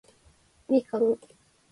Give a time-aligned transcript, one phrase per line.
[0.67, 1.15] みかん